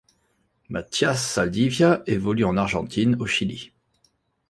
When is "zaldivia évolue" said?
1.35-2.43